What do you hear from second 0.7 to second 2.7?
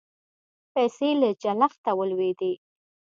پیسې له چلښته ولوېدې